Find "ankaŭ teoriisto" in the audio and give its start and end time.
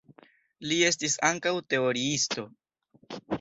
1.29-2.47